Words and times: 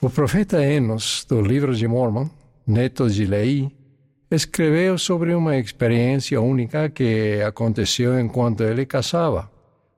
O 0.00 0.10
profeta 0.10 0.62
Enos, 0.62 1.24
do 1.28 1.40
livro 1.40 1.74
de 1.74 1.88
Mormon, 1.88 2.28
neto 2.66 3.08
de 3.08 3.24
Leí, 3.24 3.74
escreveu 4.30 4.98
sobre 4.98 5.34
uma 5.34 5.56
experiência 5.56 6.40
única 6.40 6.90
que 6.90 7.40
aconteceu 7.42 8.20
enquanto 8.20 8.62
ele 8.62 8.84
caçava. 8.84 9.50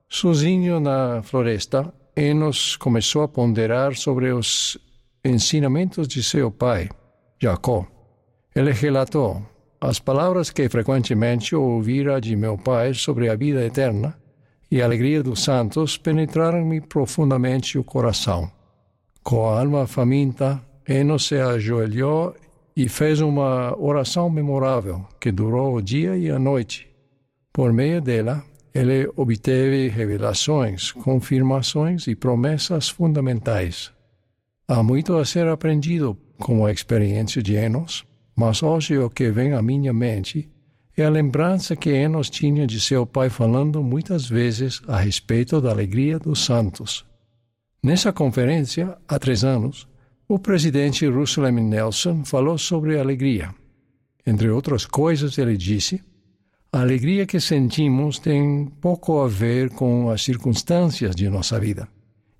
Sozinho 0.09 0.79
na 0.79 1.21
floresta, 1.21 1.93
Enos 2.15 2.75
começou 2.75 3.23
a 3.23 3.27
ponderar 3.27 3.95
sobre 3.95 4.31
os 4.31 4.77
ensinamentos 5.23 6.07
de 6.07 6.23
seu 6.23 6.49
pai, 6.49 6.89
Jacó. 7.39 7.85
Ele 8.55 8.71
relatou: 8.71 9.41
As 9.79 9.99
palavras 9.99 10.49
que 10.49 10.67
frequentemente 10.69 11.55
ouvira 11.55 12.19
de 12.19 12.35
meu 12.35 12.57
pai 12.57 12.93
sobre 12.93 13.29
a 13.29 13.35
vida 13.35 13.63
eterna 13.65 14.20
e 14.71 14.81
alegria 14.81 15.21
dos 15.21 15.43
santos 15.43 15.97
penetraram-me 15.97 16.79
profundamente 16.79 17.77
o 17.77 17.83
coração. 17.83 18.49
Com 19.21 19.49
a 19.49 19.59
alma 19.59 19.85
faminta, 19.85 20.61
Enos 20.87 21.27
se 21.27 21.35
ajoelhou 21.35 22.33
e 22.75 22.87
fez 22.87 23.19
uma 23.19 23.77
oração 23.77 24.29
memorável 24.29 25.05
que 25.19 25.31
durou 25.31 25.75
o 25.75 25.81
dia 25.81 26.15
e 26.17 26.29
a 26.29 26.39
noite. 26.39 26.87
Por 27.51 27.73
meio 27.73 28.01
dela, 28.01 28.43
ele 28.73 29.11
obteve 29.17 29.89
revelações, 29.89 30.91
confirmações 30.91 32.07
e 32.07 32.15
promessas 32.15 32.87
fundamentais. 32.87 33.91
Há 34.67 34.81
muito 34.81 35.17
a 35.17 35.25
ser 35.25 35.47
aprendido 35.49 36.17
com 36.39 36.65
a 36.65 36.71
experiência 36.71 37.43
de 37.43 37.55
Enos, 37.55 38.05
mas 38.35 38.63
hoje 38.63 38.97
o 38.97 39.09
que 39.09 39.29
vem 39.29 39.53
à 39.53 39.61
minha 39.61 39.91
mente 39.91 40.49
é 41.01 41.05
a 41.05 41.09
lembrança 41.09 41.75
que 41.75 41.89
Enos 41.89 42.29
tinha 42.29 42.65
de 42.65 42.79
seu 42.79 43.05
pai 43.05 43.29
falando 43.29 43.83
muitas 43.83 44.29
vezes 44.29 44.81
a 44.87 44.97
respeito 44.99 45.59
da 45.59 45.71
alegria 45.71 46.19
dos 46.19 46.45
santos. 46.45 47.05
Nessa 47.83 48.13
conferência, 48.13 48.95
há 49.07 49.17
três 49.17 49.43
anos, 49.43 49.87
o 50.27 50.37
presidente 50.39 51.05
Russell 51.07 51.47
M. 51.47 51.61
Nelson 51.61 52.23
falou 52.23 52.57
sobre 52.57 52.99
alegria. 52.99 53.53
Entre 54.25 54.49
outras 54.49 54.85
coisas, 54.85 55.37
ele 55.37 55.57
disse: 55.57 56.01
A 56.71 56.81
alegria 56.81 57.25
que 57.25 57.39
sentimos 57.39 58.19
tem 58.19 58.65
pouco 58.79 59.19
a 59.19 59.27
ver 59.27 59.71
com 59.71 60.09
as 60.09 60.23
circunstâncias 60.23 61.15
de 61.15 61.27
nossa 61.27 61.59
vida 61.59 61.87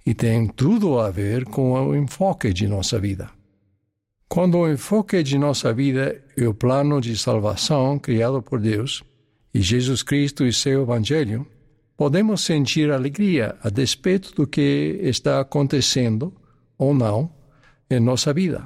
e 0.06 0.14
tem 0.14 0.48
tudo 0.48 1.00
a 1.00 1.10
ver 1.10 1.46
com 1.46 1.74
o 1.74 1.96
enfoque 1.96 2.54
de 2.54 2.68
nossa 2.68 3.00
vida. 3.00 3.30
Quando 4.32 4.60
o 4.60 4.72
enfoque 4.72 5.22
de 5.24 5.38
nossa 5.38 5.74
vida 5.74 6.24
é 6.38 6.48
o 6.48 6.54
plano 6.54 7.02
de 7.02 7.18
salvação 7.18 8.00
criado 8.00 8.42
por 8.42 8.62
Deus 8.62 9.04
e 9.54 9.60
Jesus 9.60 10.04
Cristo 10.04 10.46
e 10.46 10.54
seu 10.54 10.84
Evangelho, 10.84 11.46
podemos 11.98 12.40
sentir 12.40 12.90
alegria 12.92 13.58
a 13.62 13.70
despeito 13.70 14.34
do 14.34 14.48
que 14.48 14.98
está 15.02 15.42
acontecendo 15.42 16.34
ou 16.78 16.94
não 16.94 17.30
em 17.90 18.00
nossa 18.00 18.32
vida. 18.32 18.66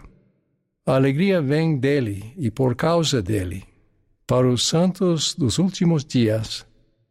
A 0.86 0.94
alegria 0.94 1.42
vem 1.42 1.80
dele 1.80 2.32
e 2.38 2.52
por 2.52 2.76
causa 2.76 3.20
dele. 3.20 3.64
Para 4.28 4.48
os 4.48 4.68
santos 4.68 5.34
dos 5.34 5.58
últimos 5.58 6.06
dias, 6.06 6.64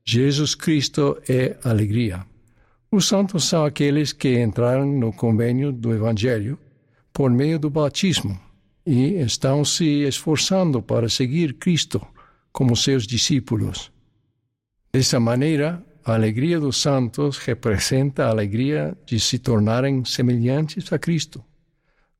Jesus 0.04 0.54
Cristo 0.54 1.20
é 1.28 1.56
alegria. 1.64 2.24
Os 2.88 3.08
santos 3.08 3.46
são 3.46 3.64
aqueles 3.64 4.12
que 4.12 4.40
entraram 4.40 4.86
no 4.86 5.12
convênio 5.12 5.72
do 5.72 5.92
Evangelho 5.92 6.56
por 7.14 7.30
meio 7.30 7.60
do 7.60 7.70
batismo 7.70 8.38
e 8.84 9.14
estão 9.14 9.64
se 9.64 10.02
esforçando 10.02 10.82
para 10.82 11.08
seguir 11.08 11.54
Cristo 11.54 12.04
como 12.52 12.76
seus 12.76 13.06
discípulos. 13.06 13.90
Dessa 14.92 15.18
maneira, 15.18 15.82
a 16.04 16.14
alegria 16.14 16.60
dos 16.60 16.76
santos 16.76 17.38
representa 17.38 18.26
a 18.26 18.30
alegria 18.30 18.96
de 19.06 19.18
se 19.18 19.38
tornarem 19.38 20.04
semelhantes 20.04 20.92
a 20.92 20.98
Cristo. 20.98 21.42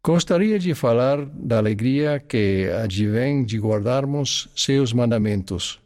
Gostaria 0.02 0.58
de 0.58 0.74
falar 0.74 1.24
da 1.24 1.58
alegria 1.58 2.20
que 2.20 2.70
advém 2.82 3.44
de 3.44 3.58
guardarmos 3.58 4.48
seus 4.54 4.92
mandamentos, 4.92 5.80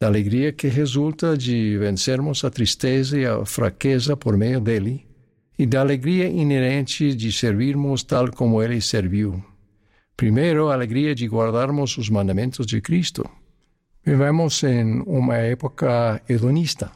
da 0.00 0.06
alegria 0.06 0.52
que 0.52 0.68
resulta 0.68 1.36
de 1.36 1.76
vencermos 1.78 2.44
a 2.44 2.50
tristeza 2.50 3.18
e 3.18 3.26
a 3.26 3.44
fraqueza 3.44 4.16
por 4.16 4.36
meio 4.36 4.60
dele, 4.60 5.05
e 5.58 5.66
da 5.66 5.80
alegria 5.80 6.28
inerente 6.28 7.14
de 7.14 7.32
servirmos 7.32 8.02
tal 8.02 8.30
como 8.30 8.62
ele 8.62 8.80
serviu. 8.80 9.42
Primeiro, 10.16 10.68
a 10.68 10.74
alegria 10.74 11.14
de 11.14 11.26
guardarmos 11.26 11.96
os 11.98 12.08
mandamentos 12.08 12.66
de 12.66 12.80
Cristo. 12.80 13.28
Vivemos 14.04 14.62
em 14.62 15.02
uma 15.06 15.36
época 15.36 16.22
hedonista 16.28 16.90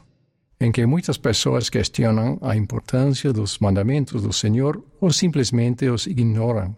em 0.61 0.71
que 0.71 0.85
muitas 0.85 1.17
pessoas 1.17 1.69
questionam 1.69 2.37
a 2.39 2.55
importância 2.55 3.33
dos 3.33 3.57
mandamentos 3.57 4.21
do 4.21 4.31
Senhor 4.31 4.83
ou 5.01 5.11
simplesmente 5.11 5.89
os 5.89 6.05
ignoram. 6.05 6.75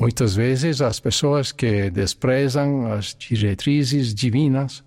Muitas 0.00 0.36
vezes 0.36 0.80
as 0.80 1.00
pessoas 1.00 1.50
que 1.50 1.90
desprezam 1.90 2.86
as 2.92 3.14
diretrizes 3.18 4.14
divinas, 4.14 4.84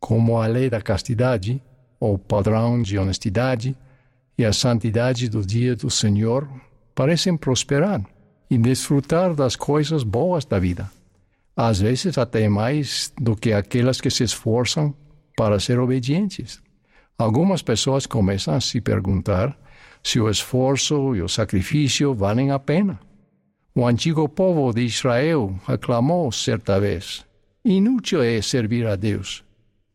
como 0.00 0.40
a 0.40 0.46
lei 0.46 0.70
da 0.70 0.80
castidade, 0.80 1.62
ou 2.00 2.18
padrão 2.18 2.80
de 2.80 2.96
honestidade 2.96 3.76
e 4.38 4.44
a 4.44 4.52
santidade 4.52 5.28
do 5.28 5.44
dia 5.44 5.74
do 5.74 5.90
Senhor, 5.90 6.48
parecem 6.94 7.36
prosperar 7.36 8.00
e 8.48 8.56
desfrutar 8.56 9.34
das 9.34 9.56
coisas 9.56 10.04
boas 10.04 10.44
da 10.44 10.58
vida, 10.58 10.90
às 11.56 11.80
vezes 11.80 12.16
até 12.16 12.48
mais 12.48 13.12
do 13.20 13.34
que 13.34 13.52
aquelas 13.52 14.00
que 14.00 14.08
se 14.08 14.22
esforçam 14.22 14.94
para 15.36 15.58
ser 15.58 15.80
obedientes. 15.80 16.60
Algumas 17.18 17.62
pessoas 17.62 18.06
começam 18.06 18.54
a 18.54 18.60
se 18.60 18.80
perguntar 18.80 19.58
se 20.02 20.20
o 20.20 20.30
esforço 20.30 21.16
e 21.16 21.22
o 21.22 21.28
sacrifício 21.28 22.14
valem 22.14 22.52
a 22.52 22.58
pena. 22.60 22.98
O 23.74 23.86
antigo 23.86 24.28
povo 24.28 24.72
de 24.72 24.82
Israel 24.82 25.54
reclamou 25.66 26.30
certa 26.30 26.78
vez: 26.78 27.26
Inútil 27.64 28.22
é 28.22 28.40
servir 28.40 28.86
a 28.86 28.94
Deus. 28.94 29.44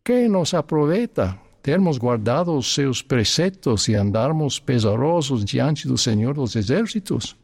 Que 0.03 0.27
nos 0.27 0.53
aproveita 0.53 1.39
termos 1.63 1.97
guardado 1.97 2.55
os 2.55 2.71
seus 2.75 3.01
preceitos 3.01 3.87
e 3.87 3.95
andarmos 3.95 4.59
pesarosos 4.59 5.43
diante 5.43 5.87
do 5.87 5.97
Senhor 5.97 6.35
dos 6.35 6.55
Exércitos? 6.55 7.35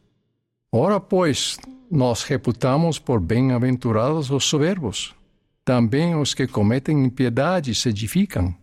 Ora, 0.70 1.00
pois, 1.00 1.56
nós 1.90 2.22
reputamos 2.22 3.00
por 3.00 3.18
bem-aventurados 3.18 4.30
os 4.30 4.44
soberbos. 4.44 5.12
Também 5.64 6.14
os 6.14 6.34
que 6.34 6.46
cometem 6.46 7.04
impiedade 7.04 7.74
se 7.74 7.88
edificam 7.88 8.54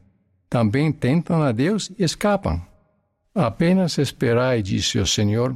também 0.50 0.92
tentam 0.92 1.42
a 1.42 1.52
Deus 1.52 1.92
e 1.98 2.04
escapam. 2.04 2.62
Apenas 3.36 3.98
esperai, 3.98 4.62
disse 4.62 4.98
o 4.98 5.06
Senhor, 5.06 5.56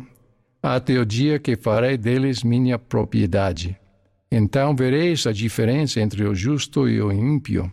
até 0.62 1.00
o 1.00 1.06
dia 1.06 1.40
que 1.40 1.56
farei 1.56 1.98
deles 1.98 2.44
minha 2.44 2.78
propriedade. 2.78 3.78
Então 4.32 4.76
vereis 4.76 5.26
a 5.26 5.32
diferença 5.32 6.00
entre 6.00 6.24
o 6.24 6.36
justo 6.36 6.88
e 6.88 7.02
o 7.02 7.12
ímpio, 7.12 7.72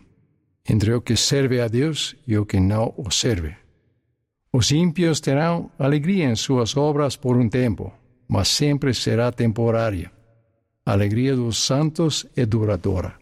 entre 0.67 0.93
o 0.93 1.01
que 1.01 1.15
serve 1.15 1.61
a 1.61 1.67
Deus 1.67 2.15
e 2.27 2.37
o 2.37 2.45
que 2.45 2.59
não 2.59 2.93
o 2.97 3.11
serve. 3.11 3.55
Os 4.51 4.71
ímpios 4.71 5.19
terão 5.19 5.69
alegria 5.77 6.25
em 6.25 6.35
suas 6.35 6.75
obras 6.75 7.15
por 7.15 7.37
um 7.37 7.47
tempo, 7.47 7.93
mas 8.27 8.47
sempre 8.47 8.93
será 8.93 9.31
temporária. 9.31 10.11
A 10.85 10.93
alegria 10.93 11.35
dos 11.35 11.57
santos 11.63 12.25
é 12.35 12.45
duradoura. 12.45 13.13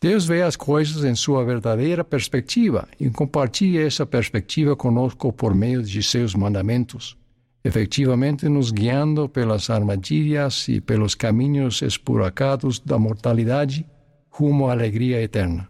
Deus 0.00 0.26
vê 0.26 0.42
as 0.42 0.56
coisas 0.56 1.04
em 1.04 1.14
sua 1.14 1.44
verdadeira 1.44 2.04
perspectiva 2.04 2.88
e 3.00 3.10
compartilha 3.10 3.84
essa 3.84 4.06
perspectiva 4.06 4.76
conosco 4.76 5.32
por 5.32 5.54
meio 5.54 5.82
de 5.82 6.02
seus 6.02 6.34
mandamentos, 6.34 7.16
efetivamente 7.64 8.48
nos 8.48 8.70
guiando 8.70 9.28
pelas 9.28 9.70
armadilhas 9.70 10.68
e 10.68 10.80
pelos 10.80 11.14
caminhos 11.16 11.82
esburacados 11.82 12.78
da 12.78 12.98
mortalidade 12.98 13.84
rumo 14.30 14.68
à 14.68 14.72
alegria 14.72 15.20
eterna. 15.20 15.68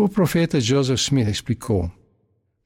O 0.00 0.08
profeta 0.08 0.58
Joseph 0.58 0.98
Smith 0.98 1.28
explicou: 1.28 1.90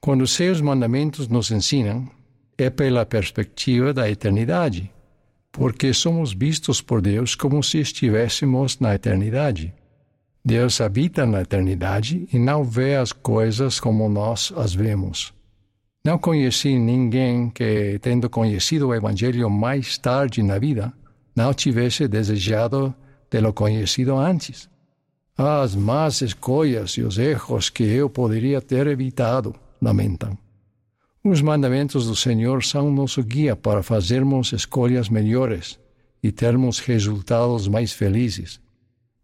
quando 0.00 0.24
seus 0.24 0.60
mandamentos 0.60 1.26
nos 1.26 1.50
ensinam, 1.50 2.08
é 2.56 2.70
pela 2.70 3.04
perspectiva 3.04 3.92
da 3.92 4.08
eternidade, 4.08 4.88
porque 5.50 5.92
somos 5.92 6.32
vistos 6.32 6.80
por 6.80 7.02
Deus 7.02 7.34
como 7.34 7.60
se 7.60 7.80
estivéssemos 7.80 8.78
na 8.78 8.94
eternidade. 8.94 9.74
Deus 10.44 10.80
habita 10.80 11.26
na 11.26 11.42
eternidade 11.42 12.28
e 12.32 12.38
não 12.38 12.62
vê 12.62 12.94
as 12.94 13.10
coisas 13.10 13.80
como 13.80 14.08
nós 14.08 14.52
as 14.56 14.72
vemos. 14.72 15.34
Não 16.04 16.16
conheci 16.16 16.78
ninguém 16.78 17.50
que, 17.50 17.98
tendo 18.00 18.30
conhecido 18.30 18.86
o 18.86 18.94
Evangelho 18.94 19.50
mais 19.50 19.98
tarde 19.98 20.40
na 20.40 20.56
vida, 20.56 20.92
não 21.34 21.52
tivesse 21.52 22.06
desejado 22.06 22.94
tê-lo 23.28 23.52
conhecido 23.52 24.16
antes. 24.16 24.72
As 25.36 25.74
más 25.74 26.22
escolhas 26.22 26.92
e 26.92 27.02
os 27.02 27.18
erros 27.18 27.68
que 27.68 27.82
eu 27.82 28.08
poderia 28.08 28.60
ter 28.60 28.86
evitado, 28.86 29.52
lamentam. 29.82 30.38
Os 31.24 31.42
mandamentos 31.42 32.06
do 32.06 32.14
Senhor 32.14 32.62
são 32.62 32.92
nosso 32.92 33.20
guia 33.22 33.56
para 33.56 33.82
fazermos 33.82 34.52
escolhas 34.52 35.08
melhores 35.08 35.76
e 36.22 36.30
termos 36.30 36.78
resultados 36.78 37.66
mais 37.66 37.92
felizes. 37.92 38.60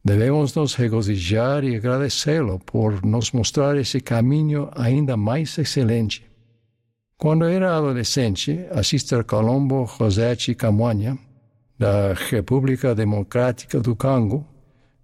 Devemos 0.05 0.53
nos 0.55 0.75
regozijar 0.75 1.63
e 1.63 1.77
agradecê-lo 1.77 2.59
por 2.59 3.05
nos 3.05 3.31
mostrar 3.31 3.77
esse 3.77 4.01
caminho 4.01 4.69
ainda 4.75 5.17
mais 5.17 5.57
excelente. 5.59 6.25
Quando 7.17 7.45
era 7.45 7.77
adolescente, 7.77 8.67
a 8.73 8.83
Sister 8.83 9.23
Colombo 9.25 9.87
José 9.87 10.35
Camuanha, 10.57 11.17
da 11.79 12.15
República 12.15 12.95
Democrática 12.95 13.79
do 13.79 13.95
Congo, 13.95 14.45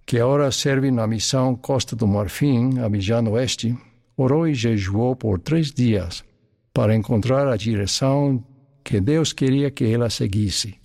que 0.06 0.20
agora 0.20 0.52
serve 0.52 0.92
na 0.92 1.04
missão 1.04 1.56
Costa 1.56 1.96
do 1.96 2.06
Marfim, 2.06 2.78
Abidjan 2.78 3.28
Oeste, 3.28 3.76
orou 4.16 4.46
e 4.46 4.54
jejuou 4.54 5.16
por 5.16 5.40
três 5.40 5.72
dias 5.72 6.24
para 6.72 6.94
encontrar 6.94 7.48
a 7.48 7.56
direção 7.56 8.42
que 8.84 9.00
Deus 9.00 9.32
queria 9.32 9.68
que 9.68 9.84
ela 9.84 10.08
seguisse. 10.08 10.76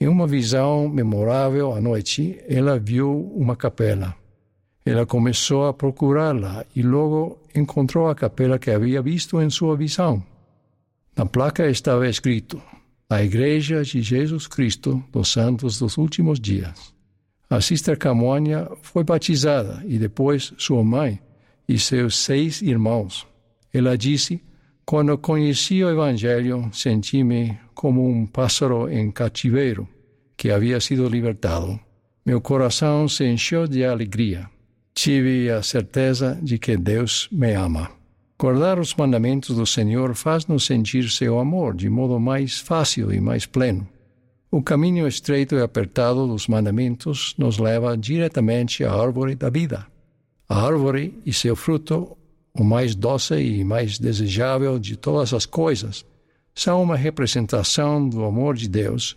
Em 0.00 0.08
uma 0.08 0.26
visão 0.26 0.88
memorável 0.88 1.72
à 1.72 1.80
noite, 1.80 2.40
ela 2.48 2.76
viu 2.78 3.32
uma 3.36 3.54
capela. 3.54 4.16
Ela 4.84 5.06
começou 5.06 5.66
a 5.66 5.74
procurá-la 5.74 6.64
e 6.74 6.82
logo 6.82 7.38
encontrou 7.54 8.08
a 8.08 8.14
capela 8.14 8.58
que 8.58 8.70
havia 8.70 9.00
visto 9.00 9.40
em 9.40 9.48
sua 9.48 9.76
visão. 9.76 10.24
Na 11.16 11.24
placa 11.24 11.68
estava 11.68 12.08
escrito: 12.08 12.60
A 13.08 13.22
Igreja 13.22 13.84
de 13.84 14.02
Jesus 14.02 14.48
Cristo 14.48 15.04
dos 15.12 15.30
Santos 15.30 15.78
dos 15.78 15.98
Últimos 15.98 16.40
Dias. 16.40 16.98
A 17.50 17.60
Sister 17.60 17.98
Camonia 17.98 18.70
foi 18.80 19.02
batizada 19.02 19.82
e 19.84 19.98
depois 19.98 20.54
sua 20.56 20.84
mãe 20.84 21.18
e 21.68 21.80
seus 21.80 22.16
seis 22.16 22.62
irmãos. 22.62 23.26
Ela 23.74 23.98
disse: 23.98 24.40
Quando 24.86 25.18
conheci 25.18 25.82
o 25.82 25.90
Evangelho, 25.90 26.70
senti-me 26.72 27.58
como 27.74 28.08
um 28.08 28.24
pássaro 28.24 28.88
em 28.88 29.10
cativeiro 29.10 29.88
que 30.36 30.50
havia 30.52 30.80
sido 30.80 31.08
libertado. 31.08 31.78
Meu 32.24 32.40
coração 32.40 33.08
se 33.08 33.24
encheu 33.24 33.66
de 33.66 33.84
alegria. 33.84 34.48
Tive 34.94 35.50
a 35.50 35.60
certeza 35.60 36.38
de 36.40 36.56
que 36.56 36.76
Deus 36.76 37.28
me 37.32 37.52
ama. 37.54 37.90
Guardar 38.38 38.78
os 38.78 38.94
mandamentos 38.94 39.56
do 39.56 39.66
Senhor 39.66 40.14
faz-nos 40.14 40.64
sentir 40.64 41.10
seu 41.10 41.38
amor 41.38 41.74
de 41.74 41.90
modo 41.90 42.18
mais 42.20 42.60
fácil 42.60 43.12
e 43.12 43.20
mais 43.20 43.44
pleno. 43.44 43.88
O 44.52 44.60
caminho 44.60 45.06
estreito 45.06 45.54
e 45.54 45.62
apertado 45.62 46.26
dos 46.26 46.48
mandamentos 46.48 47.36
nos 47.38 47.58
leva 47.58 47.96
diretamente 47.96 48.82
à 48.82 48.92
árvore 48.92 49.36
da 49.36 49.48
vida. 49.48 49.86
A 50.48 50.66
árvore 50.66 51.16
e 51.24 51.32
seu 51.32 51.54
fruto, 51.54 52.16
o 52.52 52.64
mais 52.64 52.96
doce 52.96 53.40
e 53.40 53.62
mais 53.62 53.96
desejável 53.96 54.76
de 54.76 54.96
todas 54.96 55.32
as 55.32 55.46
coisas, 55.46 56.04
são 56.52 56.82
uma 56.82 56.96
representação 56.96 58.08
do 58.08 58.24
amor 58.24 58.56
de 58.56 58.68
Deus 58.68 59.16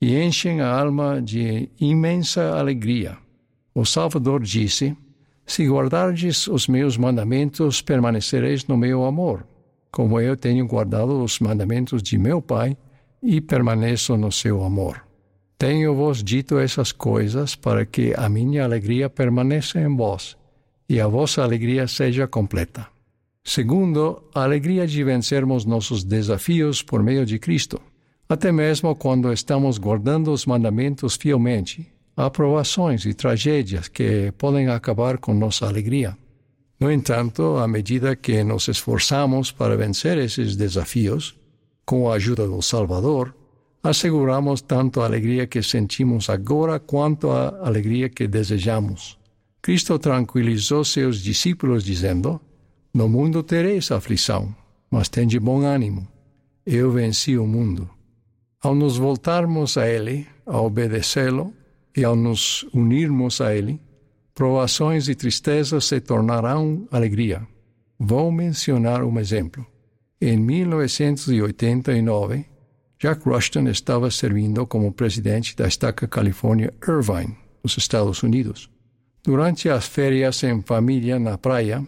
e 0.00 0.16
enchem 0.16 0.62
a 0.62 0.80
alma 0.80 1.20
de 1.20 1.68
imensa 1.78 2.58
alegria. 2.58 3.18
O 3.74 3.84
Salvador 3.84 4.42
disse: 4.42 4.96
Se 5.44 5.68
guardardes 5.68 6.46
os 6.46 6.66
meus 6.66 6.96
mandamentos, 6.96 7.82
permanecereis 7.82 8.66
no 8.66 8.78
meu 8.78 9.04
amor, 9.04 9.46
como 9.92 10.18
eu 10.18 10.38
tenho 10.38 10.66
guardado 10.66 11.22
os 11.22 11.38
mandamentos 11.38 12.02
de 12.02 12.16
meu 12.16 12.40
Pai 12.40 12.74
e 13.22 13.40
permaneço 13.40 14.16
no 14.16 14.30
seu 14.32 14.62
amor. 14.64 15.02
Tenho-vos 15.58 16.24
dito 16.24 16.58
essas 16.58 16.90
coisas 16.90 17.54
para 17.54 17.84
que 17.84 18.14
a 18.16 18.28
minha 18.28 18.64
alegria 18.64 19.10
permaneça 19.10 19.80
em 19.80 19.94
vós 19.94 20.36
e 20.88 21.00
a 21.00 21.06
vossa 21.06 21.42
alegria 21.42 21.86
seja 21.86 22.26
completa. 22.26 22.86
Segundo, 23.44 24.22
a 24.34 24.42
alegria 24.42 24.86
de 24.86 25.02
vencermos 25.04 25.64
nossos 25.64 26.02
desafios 26.04 26.82
por 26.82 27.02
meio 27.02 27.24
de 27.24 27.38
Cristo. 27.38 27.80
Até 28.28 28.52
mesmo 28.52 28.94
quando 28.94 29.32
estamos 29.32 29.78
guardando 29.78 30.32
os 30.32 30.46
mandamentos 30.46 31.16
fielmente, 31.16 31.86
há 32.16 32.30
provações 32.30 33.04
e 33.04 33.14
tragédias 33.14 33.88
que 33.88 34.32
podem 34.38 34.68
acabar 34.68 35.18
com 35.18 35.34
nossa 35.34 35.66
alegria. 35.66 36.16
No 36.78 36.90
entanto, 36.90 37.56
à 37.56 37.68
medida 37.68 38.16
que 38.16 38.42
nos 38.42 38.68
esforçamos 38.68 39.52
para 39.52 39.76
vencer 39.76 40.16
esses 40.18 40.56
desafios, 40.56 41.36
com 41.90 42.08
a 42.08 42.14
ajuda 42.14 42.46
do 42.46 42.62
Salvador, 42.62 43.34
asseguramos 43.82 44.60
tanto 44.60 45.00
a 45.00 45.06
alegria 45.06 45.48
que 45.48 45.60
sentimos 45.60 46.30
agora 46.30 46.78
quanto 46.78 47.32
a 47.32 47.66
alegria 47.66 48.08
que 48.08 48.28
desejamos. 48.28 49.18
Cristo 49.60 49.98
tranquilizou 49.98 50.84
seus 50.84 51.20
discípulos 51.20 51.82
dizendo: 51.82 52.40
No 52.94 53.08
mundo 53.08 53.42
tereis 53.42 53.90
aflição, 53.90 54.54
mas 54.88 55.08
tende 55.08 55.40
bom 55.40 55.62
ânimo. 55.62 56.06
Eu 56.64 56.92
venci 56.92 57.36
o 57.36 57.44
mundo. 57.44 57.90
Ao 58.62 58.72
nos 58.72 58.96
voltarmos 58.96 59.76
a 59.76 59.88
Ele, 59.88 60.28
a 60.46 60.60
obedecê-lo 60.60 61.52
e 61.96 62.04
ao 62.04 62.14
nos 62.14 62.64
unirmos 62.72 63.40
a 63.40 63.52
Ele, 63.52 63.80
provações 64.32 65.08
e 65.08 65.16
tristezas 65.16 65.86
se 65.86 66.00
tornarão 66.00 66.86
alegria. 66.92 67.44
Vou 67.98 68.30
mencionar 68.30 69.02
um 69.02 69.18
exemplo. 69.18 69.66
Em 70.20 70.36
1989, 70.36 72.44
Jack 72.98 73.26
Rushton 73.26 73.68
estava 73.68 74.10
servindo 74.10 74.66
como 74.66 74.92
presidente 74.92 75.56
da 75.56 75.66
estaca 75.66 76.06
California 76.06 76.72
Irvine, 76.86 77.36
nos 77.64 77.78
Estados 77.78 78.22
Unidos. 78.22 78.68
Durante 79.24 79.68
as 79.68 79.86
férias 79.86 80.42
em 80.42 80.62
família 80.62 81.18
na 81.18 81.38
praia, 81.38 81.86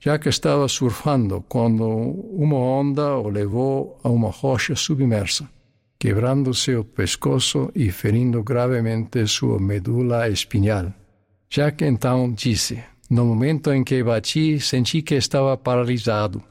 Jack 0.00 0.28
estava 0.28 0.66
surfando 0.68 1.44
quando 1.48 1.86
uma 1.86 2.56
onda 2.56 3.16
o 3.16 3.28
levou 3.28 3.98
a 4.02 4.08
uma 4.08 4.30
rocha 4.30 4.74
submersa 4.74 5.48
quebrando 5.98 6.54
seu 6.54 6.84
pescoço 6.84 7.70
e 7.74 7.90
ferindo 7.90 8.42
gravemente 8.42 9.26
sua 9.26 9.58
medula 9.58 10.28
espinhal. 10.28 10.92
Jack 11.50 11.84
então 11.84 12.32
disse: 12.32 12.82
No 13.10 13.24
momento 13.24 13.72
em 13.72 13.82
que 13.82 14.02
bati, 14.02 14.60
senti 14.60 15.02
que 15.02 15.16
estava 15.16 15.56
paralisado. 15.56 16.42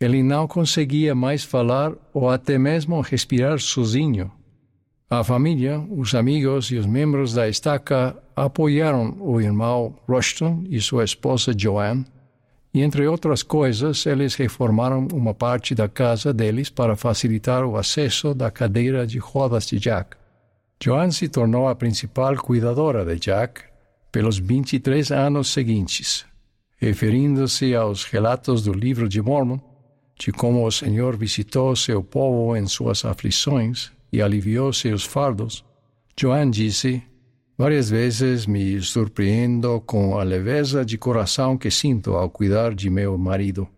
Ele 0.00 0.22
não 0.22 0.46
conseguia 0.46 1.14
mais 1.14 1.42
falar 1.42 1.92
ou 2.12 2.28
até 2.28 2.58
mesmo 2.58 3.00
respirar 3.00 3.58
sozinho. 3.58 4.30
A 5.08 5.24
família, 5.24 5.78
os 5.78 6.14
amigos 6.14 6.70
e 6.70 6.76
os 6.76 6.84
membros 6.84 7.32
da 7.32 7.48
estaca 7.48 8.16
apoiaram 8.34 9.16
o 9.20 9.40
irmão 9.40 9.94
Rushton 10.06 10.64
e 10.68 10.80
sua 10.80 11.04
esposa 11.04 11.54
Joanne 11.56 12.04
e, 12.74 12.82
entre 12.82 13.06
outras 13.06 13.42
coisas, 13.42 14.04
eles 14.04 14.34
reformaram 14.34 15.08
uma 15.14 15.32
parte 15.32 15.74
da 15.74 15.88
casa 15.88 16.30
deles 16.30 16.68
para 16.68 16.94
facilitar 16.94 17.64
o 17.64 17.76
acesso 17.76 18.34
da 18.34 18.50
cadeira 18.50 19.06
de 19.06 19.18
rodas 19.18 19.66
de 19.66 19.78
Jack. 19.78 20.14
Joan 20.82 21.10
se 21.10 21.26
tornou 21.26 21.68
a 21.68 21.74
principal 21.74 22.36
cuidadora 22.36 23.02
de 23.02 23.18
Jack 23.18 23.62
pelos 24.12 24.38
23 24.38 25.10
anos 25.10 25.48
seguintes, 25.48 26.26
referindo-se 26.76 27.74
aos 27.74 28.04
relatos 28.04 28.62
do 28.64 28.74
livro 28.74 29.08
de 29.08 29.22
Mormon, 29.22 29.58
de 30.18 30.32
como 30.32 30.66
o 30.66 30.70
Senhor 30.70 31.16
visitou 31.16 31.76
seu 31.76 32.02
povo 32.02 32.56
em 32.56 32.66
suas 32.66 33.04
aflições 33.04 33.92
e 34.12 34.22
aliviou 34.22 34.72
seus 34.72 35.04
fardos. 35.04 35.64
Joan 36.18 36.50
disse: 36.50 37.02
Várias 37.58 37.90
vezes 37.90 38.46
me 38.46 38.80
surpreendo 38.80 39.80
com 39.80 40.18
a 40.18 40.22
leveza 40.22 40.84
de 40.84 40.96
coração 40.96 41.56
que 41.56 41.70
sinto 41.70 42.14
ao 42.14 42.30
cuidar 42.30 42.74
de 42.74 42.88
meu 42.88 43.16
marido. 43.16 43.68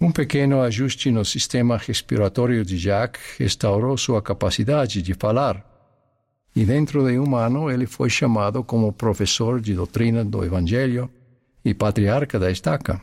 Um 0.00 0.10
pequeno 0.10 0.60
ajuste 0.60 1.10
no 1.10 1.24
sistema 1.24 1.76
respiratório 1.76 2.64
de 2.64 2.78
Jack 2.78 3.18
restaurou 3.38 3.96
sua 3.96 4.20
capacidade 4.20 5.00
de 5.00 5.14
falar, 5.14 5.64
e 6.54 6.64
dentro 6.64 7.04
de 7.06 7.18
um 7.18 7.36
ano 7.36 7.70
ele 7.70 7.86
foi 7.86 8.10
chamado 8.10 8.62
como 8.62 8.92
professor 8.92 9.60
de 9.60 9.74
doutrina 9.74 10.24
do 10.24 10.44
Evangelho 10.44 11.08
e 11.64 11.72
patriarca 11.72 12.38
da 12.38 12.50
estaca. 12.50 13.00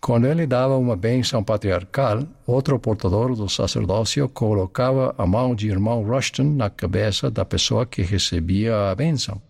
Quando 0.00 0.26
ele 0.26 0.46
dava 0.46 0.78
uma 0.78 0.96
bênção 0.96 1.44
patriarcal, 1.44 2.26
outro 2.46 2.78
portador 2.78 3.36
do 3.36 3.48
sacerdócio 3.50 4.26
colocava 4.30 5.14
a 5.18 5.26
mão 5.26 5.54
de 5.54 5.68
irmão 5.68 6.02
Rushton 6.02 6.54
na 6.54 6.70
cabeça 6.70 7.30
da 7.30 7.44
pessoa 7.44 7.84
que 7.84 8.00
recebia 8.00 8.90
a 8.90 8.94
bênção 8.94 9.40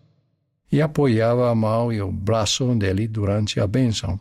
e 0.73 0.83
apoiava 0.83 1.51
a 1.51 1.55
mão 1.55 1.93
e 1.93 2.03
o 2.03 2.11
braço 2.11 2.67
dele 2.75 3.07
durante 3.07 3.61
a 3.61 3.67
bênção. 3.67 4.19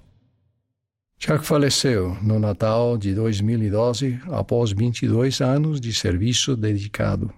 Jack 1.17 1.43
faleceu 1.43 2.15
no 2.21 2.39
Natal 2.39 2.95
de 2.98 3.13
2012 3.13 4.19
após 4.27 4.71
22 4.71 5.41
anos 5.41 5.81
de 5.81 5.91
serviço 5.93 6.55
dedicado. 6.55 7.33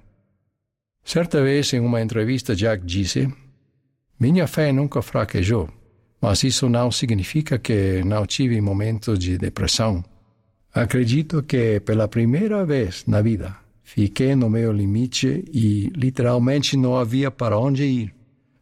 Certa 1.03 1.41
vez, 1.41 1.74
em 1.74 1.79
uma 1.79 2.01
entrevista, 2.01 2.55
Jack 2.55 2.86
disse: 2.86 3.27
Minha 4.19 4.48
fé 4.48 4.71
nunca 4.71 5.01
fraquejou 5.01 5.67
mas 6.21 6.43
isso 6.43 6.69
não 6.69 6.91
significa 6.91 7.57
que 7.57 8.03
não 8.03 8.25
tive 8.27 8.61
momentos 8.61 9.17
de 9.17 9.37
depressão. 9.37 10.05
Acredito 10.73 11.41
que 11.41 11.79
pela 11.79 12.07
primeira 12.07 12.63
vez 12.63 13.03
na 13.07 13.21
vida 13.21 13.55
fiquei 13.83 14.35
no 14.35 14.49
meu 14.49 14.71
limite 14.71 15.43
e 15.51 15.91
literalmente 15.95 16.77
não 16.77 16.95
havia 16.95 17.31
para 17.31 17.57
onde 17.57 17.83
ir. 17.83 18.13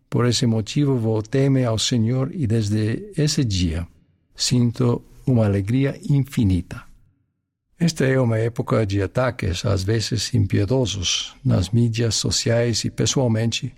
Por 0.10 0.26
esse 0.26 0.46
motivo 0.48 0.98
voltei-me 0.98 1.66
ao 1.66 1.78
Senhor 1.78 2.32
e 2.34 2.48
desde 2.48 3.12
esse 3.16 3.44
dia 3.44 3.86
sinto 4.36 5.04
uma 5.28 5.46
alegria 5.46 6.00
infinita. 6.10 6.82
Esta 7.78 8.06
é 8.06 8.20
uma 8.20 8.38
época 8.38 8.86
de 8.86 9.02
ataques, 9.02 9.66
às 9.66 9.84
vezes 9.84 10.34
impiedosos, 10.34 11.36
nas 11.46 11.70
mídias 11.70 12.16
sociais 12.16 12.84
e 12.84 12.90
pessoalmente, 12.90 13.74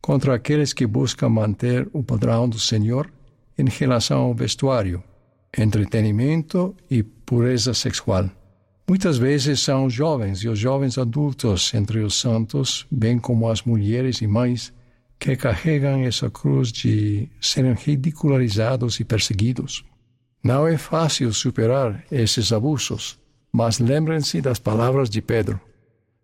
contra 0.00 0.34
aqueles 0.34 0.72
que 0.72 0.86
buscam 0.86 1.28
manter 1.28 1.88
o 1.92 2.02
padrão 2.02 2.48
do 2.48 2.58
Senhor 2.58 3.10
em 3.58 3.68
relação 3.68 4.20
ao 4.20 4.34
vestuário. 4.34 5.02
entretenimento 5.56 6.74
e 6.90 7.02
pureza 7.02 7.74
sexual. 7.74 8.30
Muitas 8.88 9.18
vezes 9.18 9.60
são 9.60 9.86
os 9.86 9.92
jovens 9.92 10.40
e 10.40 10.48
os 10.48 10.58
jovens 10.58 10.98
adultos 10.98 11.72
entre 11.74 12.00
os 12.00 12.18
santos, 12.18 12.86
bem 12.90 13.18
como 13.18 13.48
as 13.48 13.62
mulheres 13.62 14.20
e 14.20 14.26
mães, 14.26 14.72
que 15.18 15.36
carregam 15.36 16.02
essa 16.04 16.28
cruz 16.28 16.72
de 16.72 17.28
serem 17.40 17.74
ridicularizados 17.74 18.98
e 18.98 19.04
perseguidos. 19.04 19.84
Não 20.42 20.66
é 20.66 20.76
fácil 20.76 21.32
superar 21.32 22.04
esses 22.10 22.52
abusos, 22.52 23.20
mas 23.52 23.78
lembrem-se 23.78 24.40
das 24.40 24.58
palavras 24.58 25.08
de 25.08 25.22
Pedro. 25.22 25.60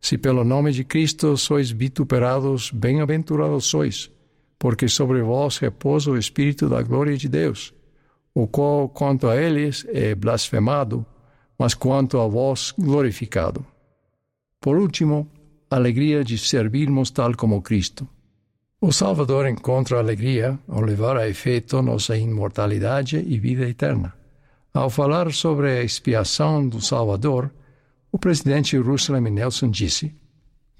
Se 0.01 0.19
pelo 0.19 0.43
nome 0.43 0.73
de 0.73 0.83
Cristo 0.85 1.37
sois 1.37 1.71
vituperados, 1.71 2.71
bem-aventurados 2.71 3.67
sois, 3.67 4.11
porque 4.59 4.89
sobre 4.89 5.23
vós 5.23 5.59
repousa 5.59 6.11
o 6.11 6.19
Espírito 6.19 6.69
da 6.69 6.83
glória 6.83 7.17
de 7.17 7.29
Deus, 7.29 7.73
o 8.35 8.47
qual, 8.47 8.89
quanto 8.89 9.29
a 9.29 9.37
eles, 9.37 9.87
é 9.89 10.15
blasfemado, 10.15 11.07
mas 11.59 11.75
quanto 11.75 12.19
a 12.21 12.27
vós, 12.27 12.73
glorificado. 12.77 13.65
Por 14.61 14.77
último, 14.77 15.29
alegria 15.71 16.25
de 16.25 16.37
servirmos 16.39 17.11
tal 17.11 17.35
como 17.37 17.63
Cristo. 17.63 18.09
O 18.81 18.93
Salvador 18.93 19.49
encontra 19.49 19.99
alegria 19.99 20.59
ao 20.69 20.81
levar 20.81 21.17
a 21.17 21.29
efeito 21.29 21.83
nossa 21.83 22.17
imortalidade 22.17 23.17
e 23.19 23.39
vida 23.39 23.69
eterna. 23.69 24.15
Ao 24.73 24.89
falar 24.89 25.33
sobre 25.33 25.71
a 25.71 25.83
expiação 25.83 26.69
do 26.69 26.81
Salvador, 26.81 27.51
o 28.13 28.19
presidente 28.19 28.77
Russell 28.77 29.17
M. 29.17 29.31
Nelson 29.31 29.69
disse: 29.69 30.15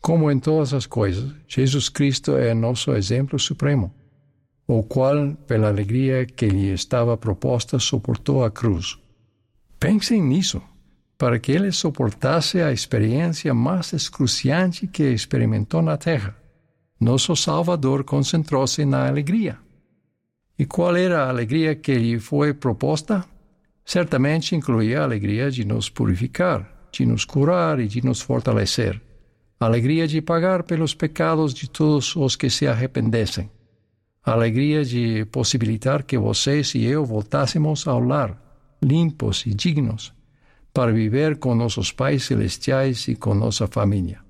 Como 0.01 0.31
em 0.31 0.39
todas 0.39 0.73
as 0.73 0.87
coisas, 0.87 1.33
Jesus 1.47 1.89
Cristo 1.89 2.37
é 2.37 2.55
nosso 2.55 2.93
exemplo 2.93 3.39
supremo, 3.39 3.93
o 4.67 4.83
qual, 4.83 5.35
pela 5.47 5.69
alegria 5.69 6.25
que 6.25 6.47
lhe 6.47 6.73
estava 6.73 7.17
proposta, 7.17 7.79
suportou 7.79 8.45
a 8.45 8.51
cruz. 8.51 8.99
Pensem 9.79 10.23
nisso, 10.23 10.63
para 11.17 11.39
que 11.39 11.53
ele 11.53 11.73
suportasse 11.73 12.61
a 12.61 12.73
experiência 12.73 13.53
mais 13.53 13.93
excruciante 13.93 14.87
que 14.87 15.05
experimentou 15.05 15.83
na 15.83 15.97
Terra 15.97 16.37
nosso 17.01 17.37
Salvador 17.37 18.03
concentrou-se 18.03 18.85
na 18.85 19.07
alegria. 19.07 19.57
E 20.59 20.67
qual 20.67 20.97
era 20.97 21.25
a 21.25 21.29
alegria 21.29 21.77
que 21.77 21.95
lhe 21.95 22.19
foi 22.19 22.53
proposta? 22.53 23.25
Certamente 23.85 24.57
incluía 24.57 25.01
a 25.01 25.05
alegria 25.05 25.49
de 25.49 25.65
nos 25.65 25.89
purificar, 25.89 26.89
de 26.91 27.07
nos 27.07 27.25
curar 27.25 27.79
e 27.79 27.87
de 27.87 28.05
nos 28.05 28.21
fortalecer. 28.21 29.01
Alegria 29.61 30.07
de 30.07 30.23
pagar 30.23 30.63
pelos 30.63 30.95
pecados 30.95 31.53
de 31.53 31.69
todos 31.69 32.15
os 32.15 32.37
que 32.37 32.49
se 32.49 32.69
arrependessem. 32.69 33.51
Alegria 34.23 34.85
de 34.85 35.25
possibilitar 35.33 36.05
que 36.05 36.17
vocês 36.17 36.77
e 36.77 36.85
eu 36.85 37.05
voltássemos 37.05 37.89
ao 37.89 37.99
lar, 37.99 38.41
limpos 38.81 39.45
e 39.47 39.55
dignos, 39.55 40.13
para 40.73 40.93
viver 40.93 41.39
com 41.39 41.57
nossos 41.57 41.91
pais 41.91 42.23
celestiais 42.23 43.09
e 43.09 43.17
com 43.17 43.35
nossa 43.35 43.67
família. 43.67 44.21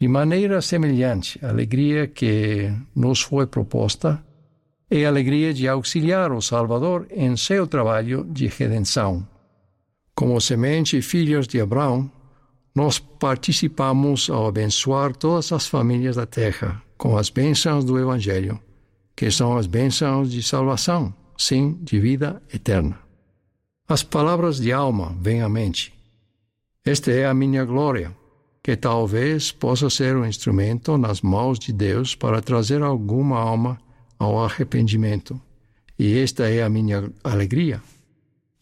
De 0.00 0.08
maneira 0.08 0.60
semelhante, 0.60 1.38
a 1.40 1.50
alegria 1.50 2.08
que 2.08 2.72
nos 2.92 3.20
foi 3.20 3.46
proposta 3.46 4.20
é 4.90 5.04
a 5.04 5.08
alegria 5.08 5.54
de 5.54 5.68
auxiliar 5.68 6.32
o 6.32 6.42
Salvador 6.42 7.06
em 7.10 7.36
seu 7.36 7.68
trabalho 7.68 8.24
de 8.24 8.48
redenção. 8.48 9.24
Como 10.12 10.40
semente 10.40 10.96
e 10.96 11.02
filhos 11.02 11.46
de 11.46 11.60
Abraão, 11.60 12.10
nós 12.74 12.98
participamos 12.98 14.28
ao 14.28 14.48
abençoar 14.48 15.14
todas 15.14 15.52
as 15.52 15.66
famílias 15.66 16.16
da 16.16 16.26
terra 16.26 16.82
com 16.98 17.16
as 17.16 17.30
bênçãos 17.30 17.84
do 17.84 17.98
Evangelho, 17.98 18.58
que 19.14 19.30
são 19.30 19.56
as 19.56 19.66
bênçãos 19.66 20.30
de 20.30 20.42
salvação, 20.42 21.14
sim, 21.38 21.78
de 21.82 22.00
vida 22.00 22.42
eterna. 22.52 22.98
As 23.86 24.02
palavras 24.02 24.56
de 24.56 24.72
alma 24.72 25.16
vêm 25.20 25.42
à 25.42 25.48
mente. 25.48 25.92
Esta 26.84 27.10
é 27.12 27.26
a 27.26 27.34
minha 27.34 27.64
glória 27.64 28.14
que 28.62 28.76
talvez 28.76 29.52
possa 29.52 29.90
ser 29.90 30.16
um 30.16 30.24
instrumento 30.24 30.96
nas 30.96 31.20
mãos 31.20 31.58
de 31.58 31.72
Deus 31.72 32.14
para 32.14 32.40
trazer 32.40 32.82
alguma 32.82 33.38
alma 33.38 33.78
ao 34.18 34.42
arrependimento. 34.42 35.38
E 35.98 36.18
esta 36.18 36.48
é 36.48 36.62
a 36.62 36.68
minha 36.68 37.12
alegria. 37.22 37.82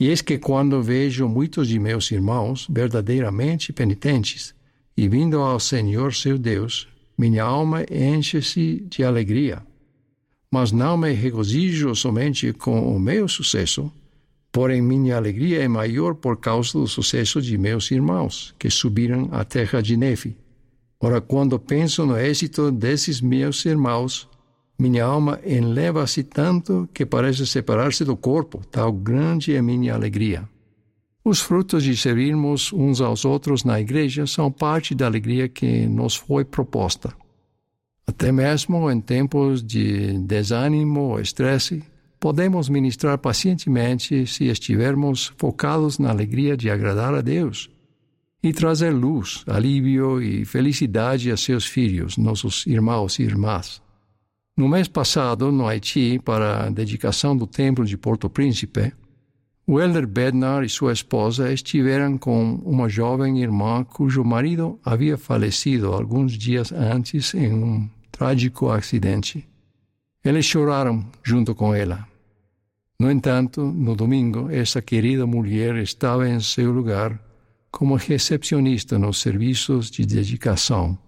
E 0.02 0.08
eis 0.08 0.20
que 0.20 0.36
quando 0.36 0.82
vejo 0.82 1.28
muitos 1.28 1.68
de 1.68 1.78
meus 1.78 2.10
irmãos 2.10 2.66
verdadeiramente 2.68 3.72
penitentes 3.72 4.52
e 4.96 5.06
vindo 5.06 5.38
ao 5.38 5.60
Senhor 5.60 6.12
seu 6.12 6.36
Deus, 6.36 6.88
minha 7.16 7.44
alma 7.44 7.84
enche-se 7.88 8.84
de 8.90 9.04
alegria. 9.04 9.62
Mas 10.50 10.72
não 10.72 10.96
me 10.96 11.12
regozijo 11.12 11.94
somente 11.94 12.52
com 12.52 12.96
o 12.96 12.98
meu 12.98 13.28
sucesso, 13.28 13.92
Porém, 14.50 14.82
minha 14.82 15.16
alegria 15.16 15.62
é 15.62 15.68
maior 15.68 16.16
por 16.16 16.36
causa 16.36 16.72
do 16.72 16.86
sucesso 16.88 17.40
de 17.40 17.56
meus 17.56 17.90
irmãos, 17.92 18.52
que 18.58 18.68
subiram 18.68 19.28
à 19.30 19.44
terra 19.44 19.80
de 19.80 19.96
neve. 19.96 20.36
Ora, 21.00 21.20
quando 21.20 21.58
penso 21.60 22.04
no 22.04 22.18
êxito 22.18 22.72
desses 22.72 23.20
meus 23.20 23.64
irmãos, 23.64 24.28
minha 24.78 25.04
alma 25.04 25.38
enleva-se 25.46 26.22
tanto 26.22 26.88
que 26.92 27.06
parece 27.06 27.46
separar-se 27.46 28.04
do 28.04 28.16
corpo, 28.16 28.62
tal 28.70 28.92
grande 28.92 29.54
é 29.54 29.62
minha 29.62 29.94
alegria. 29.94 30.48
Os 31.24 31.40
frutos 31.40 31.84
de 31.84 31.96
servirmos 31.96 32.72
uns 32.72 33.00
aos 33.00 33.24
outros 33.24 33.62
na 33.62 33.80
igreja 33.80 34.26
são 34.26 34.50
parte 34.50 34.92
da 34.94 35.06
alegria 35.06 35.48
que 35.48 35.86
nos 35.86 36.16
foi 36.16 36.44
proposta. 36.44 37.14
Até 38.04 38.32
mesmo 38.32 38.90
em 38.90 39.00
tempos 39.00 39.62
de 39.62 40.18
desânimo 40.18 41.00
ou 41.10 41.20
estresse, 41.20 41.82
podemos 42.18 42.68
ministrar 42.68 43.18
pacientemente 43.18 44.26
se 44.26 44.46
estivermos 44.46 45.32
focados 45.36 45.98
na 45.98 46.10
alegria 46.10 46.56
de 46.56 46.68
agradar 46.70 47.14
a 47.14 47.20
Deus 47.20 47.70
e 48.42 48.52
trazer 48.52 48.90
luz, 48.90 49.44
alívio 49.46 50.20
e 50.20 50.44
felicidade 50.44 51.30
a 51.30 51.36
seus 51.36 51.64
filhos, 51.64 52.16
nossos 52.16 52.66
irmãos 52.66 53.20
e 53.20 53.22
irmãs. 53.22 53.80
No 54.54 54.68
mês 54.68 54.86
passado, 54.86 55.50
no 55.50 55.66
Haiti, 55.66 56.18
para 56.18 56.66
a 56.66 56.70
dedicação 56.70 57.34
do 57.34 57.46
templo 57.46 57.86
de 57.86 57.96
Porto 57.96 58.28
Príncipe, 58.28 58.92
o 59.66 59.80
elder 59.80 60.06
Bednar 60.06 60.62
e 60.62 60.68
sua 60.68 60.92
esposa 60.92 61.50
estiveram 61.50 62.18
com 62.18 62.56
uma 62.56 62.86
jovem 62.86 63.40
irmã 63.40 63.82
cujo 63.82 64.22
marido 64.22 64.78
havia 64.84 65.16
falecido 65.16 65.92
alguns 65.94 66.32
dias 66.32 66.70
antes 66.70 67.32
em 67.32 67.50
um 67.50 67.88
trágico 68.10 68.68
acidente. 68.68 69.48
Eles 70.22 70.44
choraram 70.44 71.02
junto 71.22 71.54
com 71.54 71.74
ela. 71.74 72.06
No 73.00 73.10
entanto, 73.10 73.62
no 73.64 73.96
domingo, 73.96 74.50
essa 74.50 74.82
querida 74.82 75.26
mulher 75.26 75.76
estava 75.76 76.28
em 76.28 76.38
seu 76.40 76.70
lugar 76.70 77.18
como 77.70 77.96
recepcionista 77.96 78.98
nos 78.98 79.18
serviços 79.18 79.90
de 79.90 80.04
dedicação, 80.04 80.98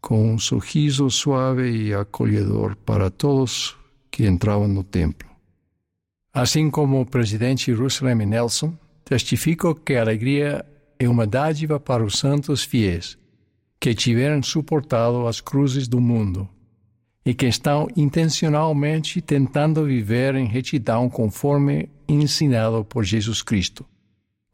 com 0.00 0.32
um 0.32 0.38
sorriso 0.38 1.10
suave 1.10 1.70
e 1.70 1.94
acolhedor 1.94 2.76
para 2.76 3.10
todos 3.10 3.76
que 4.10 4.26
entravam 4.26 4.68
no 4.68 4.82
templo. 4.82 5.28
Assim 6.32 6.70
como 6.70 7.00
o 7.00 7.06
presidente 7.06 7.72
Russell 7.72 8.08
M. 8.08 8.24
Nelson, 8.26 8.76
testifico 9.04 9.74
que 9.74 9.94
a 9.94 10.02
alegria 10.02 10.64
é 10.98 11.08
uma 11.08 11.26
dádiva 11.26 11.80
para 11.80 12.04
os 12.04 12.18
santos 12.18 12.62
fiéis, 12.62 13.18
que 13.80 13.94
tiveram 13.94 14.42
suportado 14.42 15.26
as 15.26 15.40
cruzes 15.40 15.88
do 15.88 16.00
mundo 16.00 16.48
e 17.24 17.34
que 17.34 17.46
estão 17.46 17.88
intencionalmente 17.96 19.20
tentando 19.20 19.84
viver 19.84 20.34
em 20.34 20.46
retidão 20.46 21.10
conforme 21.10 21.90
ensinado 22.08 22.84
por 22.84 23.04
Jesus 23.04 23.42
Cristo. 23.42 23.84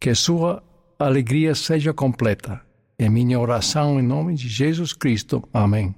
Que 0.01 0.15
sua 0.15 0.63
alegria 0.99 1.55
seja 1.55 1.93
completa. 1.93 2.61
É 2.99 3.09
minha 3.09 3.39
oração 3.39 3.99
em 3.99 4.03
nome 4.03 4.35
de 4.35 4.49
Jesus 4.49 4.93
Cristo. 4.93 5.43
Amém. 5.53 5.95